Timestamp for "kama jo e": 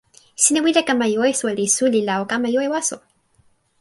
0.87-1.33, 2.31-2.69